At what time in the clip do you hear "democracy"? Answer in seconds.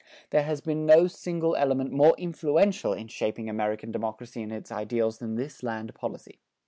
3.91-4.41